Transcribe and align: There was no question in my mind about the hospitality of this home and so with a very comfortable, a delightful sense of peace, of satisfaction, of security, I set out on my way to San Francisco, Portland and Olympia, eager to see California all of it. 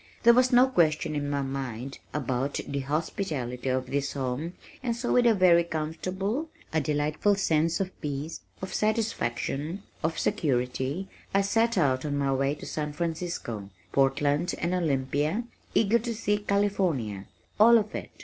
There 0.23 0.33
was 0.33 0.51
no 0.51 0.65
question 0.65 1.15
in 1.15 1.29
my 1.29 1.43
mind 1.43 1.99
about 2.11 2.59
the 2.67 2.79
hospitality 2.79 3.69
of 3.69 3.85
this 3.91 4.13
home 4.13 4.53
and 4.81 4.95
so 4.95 5.13
with 5.13 5.27
a 5.27 5.35
very 5.35 5.63
comfortable, 5.63 6.49
a 6.73 6.81
delightful 6.81 7.35
sense 7.35 7.79
of 7.79 7.91
peace, 8.01 8.41
of 8.63 8.73
satisfaction, 8.73 9.83
of 10.03 10.17
security, 10.17 11.07
I 11.35 11.41
set 11.41 11.77
out 11.77 12.03
on 12.03 12.17
my 12.17 12.33
way 12.33 12.55
to 12.55 12.65
San 12.65 12.93
Francisco, 12.93 13.69
Portland 13.91 14.55
and 14.57 14.73
Olympia, 14.73 15.43
eager 15.75 15.99
to 15.99 16.15
see 16.15 16.39
California 16.39 17.27
all 17.59 17.77
of 17.77 17.93
it. 17.93 18.09